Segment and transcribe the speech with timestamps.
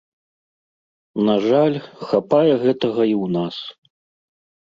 [1.27, 1.77] На жаль,
[2.11, 3.55] хапае гэтага і ў нас.